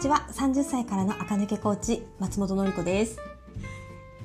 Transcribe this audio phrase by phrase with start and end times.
[0.00, 0.26] ちは。
[0.32, 3.18] 30歳からの赤抜けコーチ松本の子です。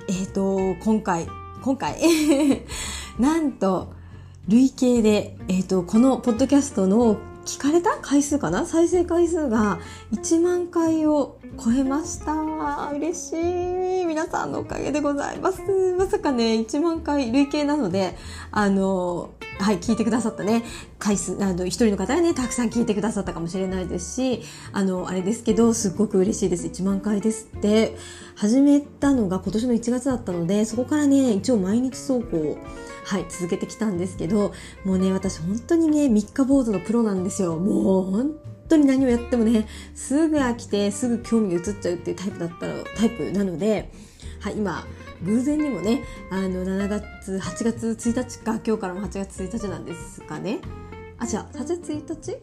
[0.07, 1.27] えっ、ー、と今回
[1.61, 1.99] 今回？
[3.19, 3.91] なんと
[4.47, 8.65] 累計で、えっ、ー、とこのポッドキャストの聞かれた回数かな？
[8.65, 9.79] 再生回数が
[10.11, 12.33] 1万回を超えました。
[12.91, 14.05] 嬉しい。
[14.05, 15.61] 皆さんのおかげでございます。
[15.95, 18.17] まさかね、1万回累計なので、
[18.51, 20.63] あの、はい、聞いてくださったね、
[20.97, 24.41] 回数、あの、一人の方がね、たくさん聞いてくださったかもしれないですし、
[24.73, 26.65] あの、あれですけど、すっごく嬉しいです。
[26.67, 27.95] 1万回ですって。
[28.35, 32.57] 始めたのが今年の1月だったので、そこからね、一応毎日走行
[33.05, 34.51] はい、続けてきたんですけど、
[34.83, 37.57] もうね、私本当にね、三日坊主のプロなんですよ。
[37.57, 38.31] もう本
[38.67, 43.91] 当に何をやってもね、すぐ飽きて、すぐ興味移っちゃうっていうタイプだったの、タイプなので、
[44.39, 44.85] はい、今、
[45.23, 50.59] 偶然にもね、あの、7月、8月1日か、今日からも8月1日なんですかね。
[51.17, 52.37] あ、違う、8月1日？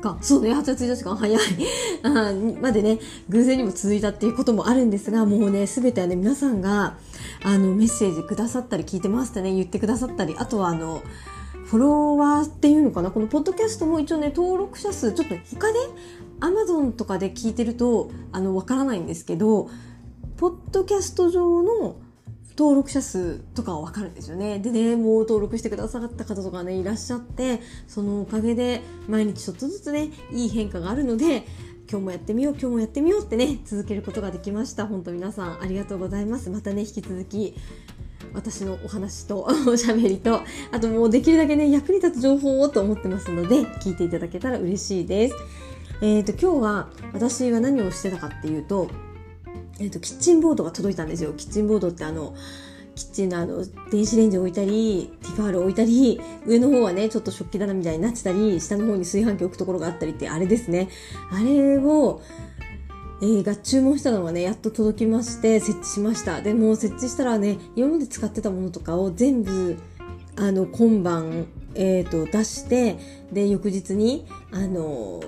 [0.00, 0.18] か。
[0.20, 1.16] そうね、8月1日か。
[1.16, 1.40] 早い。
[2.02, 2.98] あまでね、
[3.28, 6.96] 偶然にも続いたっていうこともあるんですが、もうね、すべてはね、皆さんが、
[7.42, 11.02] あの、メッセージくださったり、聞いてますってね、言ってくださったり、あとはあの、
[11.68, 13.10] フォロワーっていうのかな？
[13.10, 15.78] このポッドキャストも一応ね、登録者数、ちょっと他で、
[16.40, 19.68] アマゾンとかで聞いてると、あの、わからないんですけど、
[20.38, 21.96] ポッドキャスト上の
[22.56, 24.58] 登録者数とかはわかるんですよね。
[24.60, 31.46] でね、もう登録してくださった方とかね、いらっしゃって、そのおかげで毎日ちょっとずつね、いい変化があるので、
[31.90, 34.86] 今日もやってみよう、今日もやってみようってね、続けることができました。
[34.86, 36.48] 本当皆さんありがとうございます。
[36.48, 37.54] またね、引き続き、
[38.34, 40.40] 私のお話と おしゃべりと、
[40.72, 45.34] あともうできるだけね、役に立つ情報をと思ってますので、聞いていただけたら嬉しいです。
[46.00, 48.88] え、ー、と、今日は私は何をしてたかっていうと、
[49.80, 51.32] えっ、ー、と、キッチンボードが届いたんですよ。
[51.36, 52.34] キッチンボードってあの、
[52.94, 60.88] キッチンのあの、電子レンジ置いたり、ティファール置いたり、上の方はね、ちょっと食器棚みたいになってたり、下の方に炊飯器置くところがあったりって、あれですね。
[61.30, 62.20] あれを、
[63.20, 66.40] えー、が注文したのがね、やっと届きまして、設置しました。
[66.40, 69.76] で、も設置したらね、今まで使ってたものとかを全部、
[70.36, 72.96] あの、今晩、えっ、ー、と、出して、
[73.32, 75.20] で、翌日に、あの、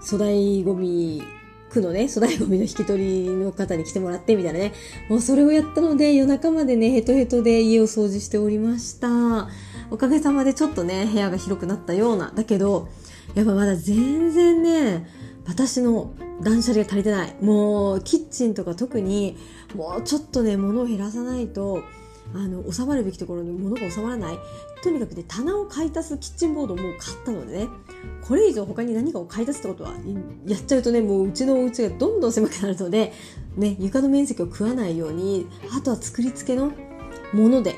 [0.00, 1.22] 粗大ゴミ
[1.70, 4.72] 区のね、粗大ゴミの引き取りの方に来てもらってみたいなね。
[5.08, 9.48] もうそれをやったので夜中までね、ヘトヘトで家を掃除しておりました。
[9.90, 12.32] おかげさまでちょっとね、部屋が広くなったような。
[12.34, 12.88] だけど、
[13.34, 15.06] やっぱまだ全然ね、
[15.46, 17.36] 私の断捨離が足りてない。
[17.40, 19.36] もう、キッチンとか特に、
[19.74, 21.82] もうちょっとね、物を減らさないと、
[22.34, 24.38] あの収まるべきところに物が収まらない
[24.82, 27.68] とにかくね棚を買い足すキッチンボードをもう買ったのでね
[28.22, 29.92] これ以上他に何かを買い足すってことは
[30.46, 33.12] やっちゃうとねもううちのお家がどんどん狭くなるので、
[33.56, 36.72] ね、床の面積を食わないようにあとは作り付けの
[37.32, 37.76] もので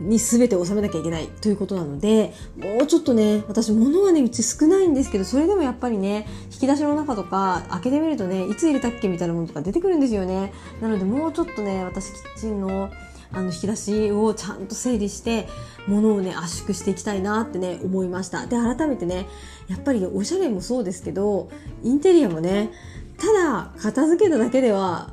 [0.00, 10.52] に全て収めなきゃいけないということなので、もうちょっとね、私物はね、うち少ないんですけど、それでもやっぱりね、引き出しの中とか開けてみるとね、いつ入れたっけみたいなものとか出てくるんですよね。
[10.80, 12.90] なのでもうちょっとね、私キッチンの
[13.32, 15.48] あの引き出しをちゃんと整理して
[15.88, 19.26] 物をね圧縮していきたいなってね思いましたで改めてね
[19.68, 21.50] やっぱりおしゃれもそうですけど
[21.82, 22.70] インテリアもね
[23.18, 25.12] ただ片付けただけでは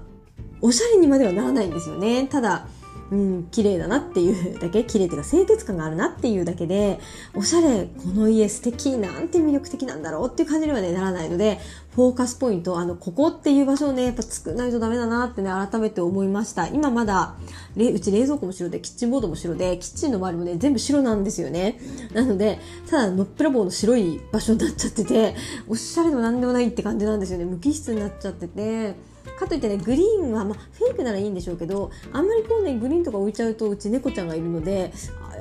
[0.62, 2.68] おしゃれにまではならないんですよねただ
[3.14, 7.00] うん、綺麗だなっていうだけ綺麗っていうか清潔感があるなっていうだけで
[7.36, 11.60] おしゃれこの家素敵なんて魅力的なんだろうっていう感じにはねならないので
[11.96, 16.68] フォーカスポイントあのここっていう場所をねやっぱ作らないとダメだなってね改めて思いました。
[16.68, 17.36] 今まだ
[17.76, 21.80] れうち冷蔵庫も白でキッチンボードも白でキッチンの周りもね全部白なんですよね。
[22.14, 22.60] なので
[22.90, 25.36] ただのっぺらぼうの白い場所になっちゃってて
[25.68, 27.46] おしゃれでも何でもないって感じなんですよね。
[27.46, 28.96] 無機質になっちゃってて。
[29.40, 34.94] かといってねグリーンは、まあ、フェイクならいいんでしょうけどあんまりこうねグリーンとか置いちゃうとうち猫ちゃんがいるので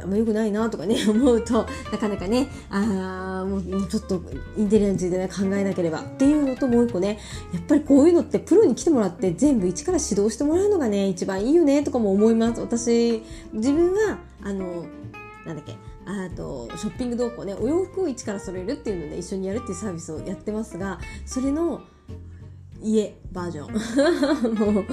[0.03, 4.23] あんま良くないなとかね 思うとなかなかねあもうもうちょっと
[4.57, 7.19] インテリアについてね考えなければっていうのともう一個ね
[7.53, 12.61] やっぱりこういうのってプロに来てもらって全部一から指導してもらうのがね一番いいよねとかも思います。
[12.61, 13.23] 私
[13.53, 14.85] 自分はあの
[15.47, 21.83] なんだっけあとショッピング動向ねお洋服を一から揃えるっていうので一緒にやるっていうサービスをやってますがそれの
[22.83, 24.75] 家バージョン。
[24.75, 24.85] もう、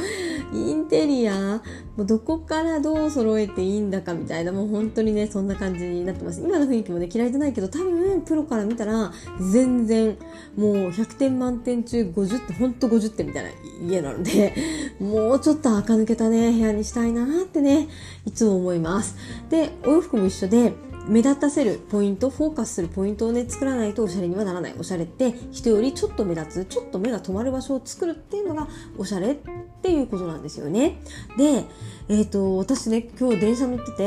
[0.53, 1.61] インテリア、
[1.97, 6.41] もうどこからどう揃えていいんだかみたいな、もう本当にね、そんな感じになってます。
[6.41, 9.11] 今の雰囲気もね、嫌いじゃないけど、多分、プロから見たら、
[9.51, 10.17] 全然、
[10.55, 13.49] もう100点満点中50点、ほんと50点みたいな
[13.81, 14.53] 家なので、
[14.99, 17.87] もうちょっと垢抜けたね、部屋にしたいなってね、
[18.25, 19.15] いつも思います。
[19.49, 20.73] で、お洋服も一緒で、
[21.09, 24.75] 目立たせるポイントフォーカスするポイントをね作らないとおしゃれにはならない。
[24.77, 28.67] おしゃれって人よりちょっと目立つちょっと目が止まる場所を作るっていうのが
[28.97, 29.35] おしゃれっ
[29.81, 31.01] ていうことなんですよね。
[31.37, 31.65] で、
[32.07, 34.03] えっ、ー、と私ね今日電車乗ってて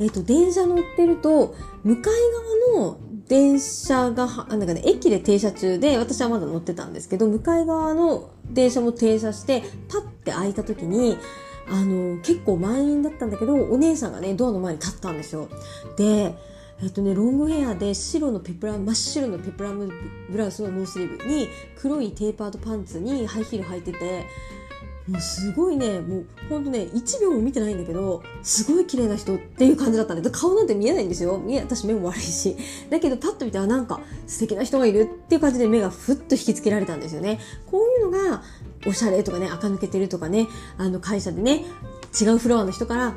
[0.00, 1.54] えっ、ー、と電車乗ってると
[1.84, 2.98] 向かい側の
[3.28, 11.16] 電車が、なんかね、駅で停車中で、私はまだ乗ってたんですけど、向かい側の電車も停車して、パッて開いた時に、
[11.68, 15.48] あの、結構満員だったんだけど、お姉さんがね、ドアの前に立ったんですよ。
[15.96, 16.34] で、
[16.82, 19.90] えっとね、ロングヘアで白のペプラ真っ白のペプラム
[20.28, 24.26] ブラウスのノースリーブに黒いテーパードパンツにハイヒール履いてて
[25.08, 31.38] もうすごいねもうほんとね1秒も見てないんだけどすごい綺麗な人っていう感じだったんで顔なんて見えないんですよ。
[31.38, 32.56] 見え私目も悪いし。
[32.88, 37.38] だけどパッと見たらなんか素敵な人がいるっていう感じで目がふっと引きつけられたんですよね。
[37.70, 38.42] こういうのが
[38.86, 40.48] おしゃれとかね垢抜けてるとかね
[40.78, 41.64] あの会社でね
[42.18, 43.14] 違うフロアの人から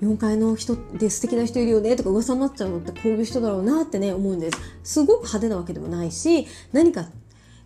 [0.00, 4.58] 4階の人で素敵な人いるよねとか噂になっちゃうのってこういう人だろうなってね思うんです。
[4.82, 7.06] すごく派手なわけでもないし何か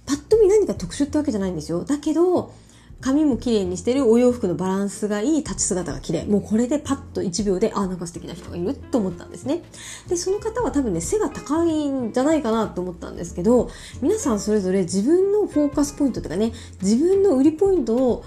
[0.05, 1.85] パッと見何か特殊ってわけじゃないんですよ。
[1.85, 2.53] だけど
[3.02, 6.25] 髪も綺麗にしてるお洋服のバランスがいい立ち姿が綺麗。
[6.25, 9.62] もうこれでパッと1秒であなんか素敵な人がいると思ったんですね。
[10.08, 13.69] でその方は多分ね背が高いんじゃないかなと思ったんですけど
[14.00, 18.25] 皆さんそれぞれ自分のフォーカスポイントとかね自分の売りポイントを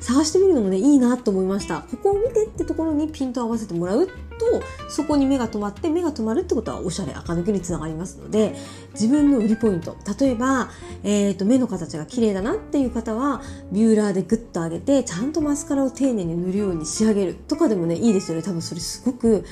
[0.00, 1.80] 探してみるのもねいいなと思いました。
[1.80, 4.08] ここを見てってところにピント合わせてもらう
[4.38, 8.54] とそこに目が止まって目が止まるってことはおしゃれ垢抜けにつながりますので
[8.92, 9.96] 自分の売りポイント。
[10.20, 10.70] 例えば、
[11.02, 13.42] えーと、目の形が綺麗だなっていう方は
[13.72, 18.42] ビューラーでグッと上げてちゃんとマスカラを丁寧に塗るように仕上げるとかでもねいいですよね。
[18.42, 19.44] 多分それすごく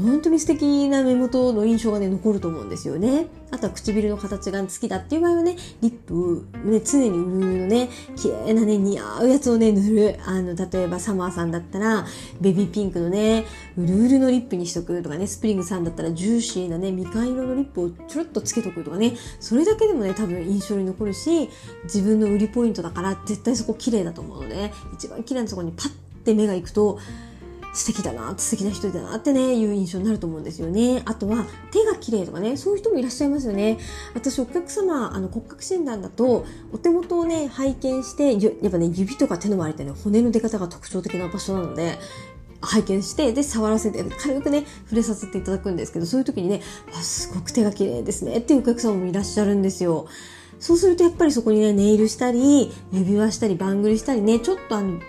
[0.00, 3.26] 本当に素敵な目元の印象がね、残ると思うんですよね。
[3.50, 10.18] あとは唇の形が好きだっていう場合はね、リップね、常に潤いのね、綺麗なね、似合うやつをね、塗る。
[10.24, 12.06] あの、例えばサマーさんだったら、
[12.40, 13.44] ベビーピンクのね、
[13.76, 21.48] うるうるのリップにしとくとかね、スプリングさんだったらジューシーなね、みかん色のリップをちょろっとつけとくとかね、それだけでもね、多分印象に残るし、
[21.84, 25.90] 自分の売りポイントだから絶対そこ綺麗だと思うのでね、一番綺麗なところにパッ
[26.24, 26.98] て目が行くと、
[27.72, 31.02] 素敵だな、素敵な人だなってね、いう印象になると思うんですよね。
[31.04, 33.78] あとは、手が綺麗とかね、そういう人もいらっしゃいますよね。
[34.14, 41.98] 私、お客様、あの、骨格診断だと、お手元をね、拝見して、やっぱね、指とか手の周りってね、骨の出方が特徴的な場所なので、
[42.60, 46.60] 拝見して、で、触らせて、軽くね、触れさせていただくんですけど、そういう時にね、
[46.92, 50.06] あ、すごく手が綺麗ですねっていうお客様もいらっしゃるんですよ。
[50.58, 55.00] そうするとやっぱりそこにね、ネイルしたり、指輪したり、バングルしたりね、ちょっとあの、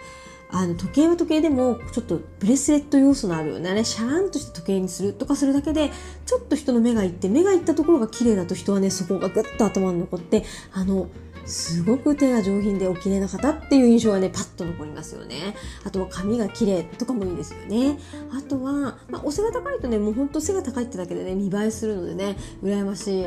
[0.52, 5.90] あの時計は時計でもちょっとブレスレット要素のあるようなねシャランとした時計にするとかするだけで
[6.26, 10.44] ちょっと人の目がいって目がいったところが綺麗だと人はねそこがぐっと頭に残って
[10.74, 11.08] あの
[11.46, 15.56] すごく手が上品でお綺麗な方っていう印象がね、パッと残りますよね。
[15.84, 17.98] あとは髪が綺麗とかもいいですよね。
[18.32, 23.26] あとは、まあ、お背が高いとね、もうほんと背が高いってだけでね、見栄えするのでね、羨ましい。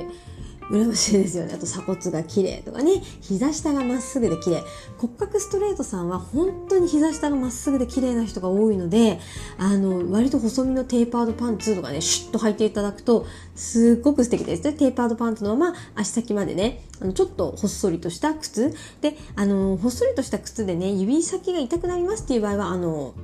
[0.71, 1.55] 羨ましいですよね。
[1.55, 4.65] あと鎖骨が綺麗とかね、膝下がまっすぐで綺麗。
[4.99, 9.21] 骨格ストレートさんは本当に膝下がまっすぐで綺麗な人が多いので、
[9.59, 14.63] あの、割と細身のテーパードパンツとかね、シュッと履いていただくと、すっごく素敵です。
[14.63, 18.75] で、テーパードパンツのまま足先までね、あの、ちょっとほっそりとした靴。
[19.01, 23.15] で、あの、ほっそりとした靴でね、指先が痛くなりますっていう場合は、あの、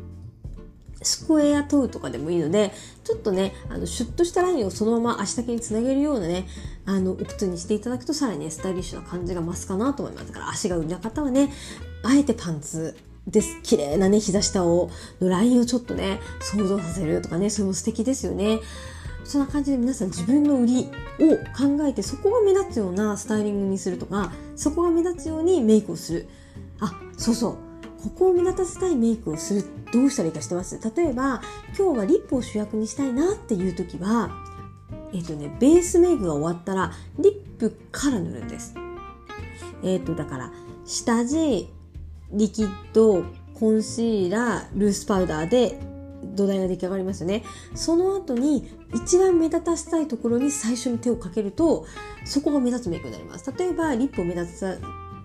[1.02, 2.73] スクエアトウとかでもいいので、
[3.05, 6.47] ちょっとね、あの、シュッとしたラインをそのまま足先につなげるようなね、
[6.85, 10.29] あの、お靴にしていただくとさらにね、スタイリッシュな感じが増すかなと思います。
[10.29, 11.50] だから足が売りな方はね、
[12.02, 13.61] あえてパンツです。
[13.62, 18.61] 綺麗なね、膝下を、のラインをちょっとね、想像させるとかね、それも素敵ですよね。
[19.25, 26.29] そんな感じで皆さん自分の売りを考えてそこが目立つようなスタイリングにするとかそこが目立つようにメイクをする
[26.81, 27.69] あそうそう
[28.02, 30.80] ここを目立たせたいメイクをするどうしたらいいかしてます？
[30.96, 31.42] 例えば
[31.78, 34.30] 今日はリップを主役にしたいなっていう時は
[35.12, 38.74] えっ、ー、とねベースメイクが終わったらリップから塗るんです。
[39.82, 40.52] えっ、ー、とだから
[40.84, 41.69] 下地
[42.32, 45.78] リキッドコンシーラールースパウダーで
[46.34, 47.42] 土台が出来上がりますよね。
[47.74, 51.86] その後に一番目立たせたいところに最初に手をかけると
[52.24, 53.52] そこが目立つメイクになります。
[53.58, 54.78] 例えばリップを目立た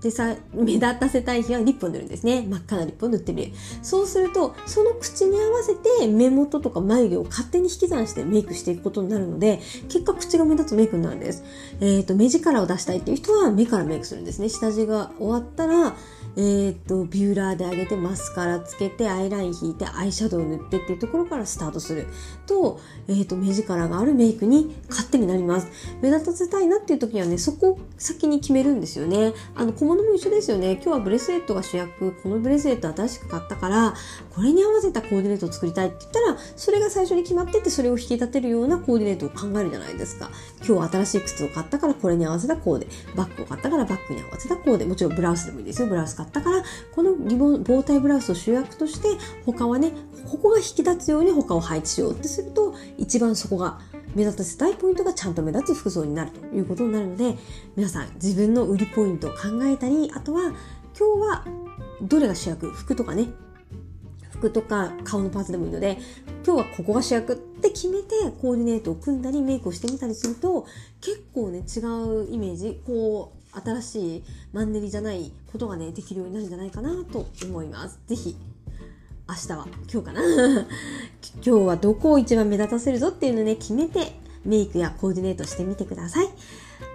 [0.06, 2.46] でさ、目立たせたい日はリップを塗るんですね。
[2.48, 3.54] 真っ赤なリップを塗ってみる。
[3.82, 11.44] そうすると、その口に合わせて目元とか眉毛を勝手に引き算してメイクしていくことになるので、結果口が目立つメイクになるんです。
[11.82, 14.48] えっ、ー、と、目力を出したいっていう人は目からメイクするんですね。
[14.50, 15.96] 下地が終わったら、
[16.38, 22.08] えー、っと、ビューラーで上げてマスカラつけてアイライン引いてアイシャドウ塗ってっていうところからスタートする
[22.46, 25.68] と、えー、っと、目力があるメイクに勝手になります。
[26.02, 29.34] 目立たせたいなっていう時にはね、そこを先に決めるんですよね。
[29.56, 30.74] あの、小物も一緒ですよね。
[30.74, 33.94] 今日はブレスレットが主役、このブレスレット新しく買ったから、
[34.30, 40.30] これに合わせたコーディネートを作りたいって言ったら、それが最初に決まってて、それを引き立てるようなコーディネートを考えるじゃないですか。
[40.68, 42.88] 今日新しい靴を買ったからこれに合わせたコーデ。
[43.16, 44.86] バッグを買ったからバッグに合わせたコーデ。
[44.86, 45.88] もちろんブラウスでもいいですよ。
[45.88, 49.08] ブラウス買ったから、このリボン、棒体ブラウスを主役として、
[49.46, 49.94] 他はね、
[50.30, 53.80] ここが引き立つように他を配置しようってすると、一番そこが
[54.16, 57.36] 目立たせたいポイントがちゃんと目立つ服装になるということになるので、
[57.76, 60.54] 皆さん自分の売りポイントを考えたり、あとは
[60.98, 61.46] 今日は
[62.02, 62.70] どれが主役？
[62.72, 63.28] 服とかね、
[64.32, 65.98] 服とか顔のパーツでもいいので、
[66.46, 70.66] 今日はここが主役って決めてコーディネートを組んだりメイクをしてみたりすると、
[71.02, 78.00] 結構ね、違うイメージ、こう、新しいマンネリじゃないことがね、できるようになるんじゃないかなと思います。
[78.08, 78.36] ぜひ、
[79.28, 80.22] 明日は、今日かな
[80.62, 80.66] 今
[81.42, 86.30] 日はどこを一番目立たせるぞっていうのをね、決めて、メイクやコーディネートしてみてください。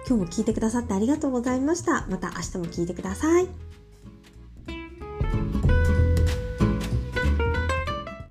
[0.07, 2.05] 今日も聞いてくださってありがとうございました。
[2.09, 3.80] また明日も聞いてください。